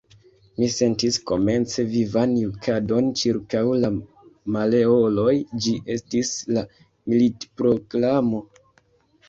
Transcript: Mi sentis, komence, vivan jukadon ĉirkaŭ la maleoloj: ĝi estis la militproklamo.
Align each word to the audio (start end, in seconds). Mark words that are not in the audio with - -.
Mi 0.61 0.67
sentis, 0.75 1.17
komence, 1.31 1.83
vivan 1.91 2.33
jukadon 2.43 3.11
ĉirkaŭ 3.21 3.61
la 3.85 3.93
maleoloj: 4.57 5.37
ĝi 5.67 5.77
estis 5.99 6.35
la 6.57 6.67
militproklamo. 6.81 8.45